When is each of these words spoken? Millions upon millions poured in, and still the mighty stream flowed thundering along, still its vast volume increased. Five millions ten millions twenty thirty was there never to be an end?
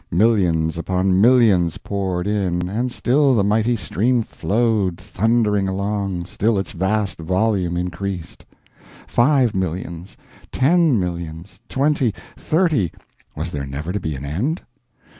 Millions 0.09 0.79
upon 0.79 1.21
millions 1.21 1.77
poured 1.77 2.27
in, 2.27 2.67
and 2.67 2.91
still 2.91 3.35
the 3.35 3.43
mighty 3.43 3.75
stream 3.75 4.23
flowed 4.23 4.97
thundering 4.97 5.67
along, 5.67 6.25
still 6.25 6.57
its 6.57 6.71
vast 6.71 7.19
volume 7.19 7.77
increased. 7.77 8.43
Five 9.05 9.53
millions 9.53 10.17
ten 10.51 10.99
millions 10.99 11.59
twenty 11.69 12.15
thirty 12.35 12.91
was 13.35 13.51
there 13.51 13.67
never 13.67 13.91
to 13.91 13.99
be 13.99 14.15
an 14.15 14.25
end? 14.25 14.63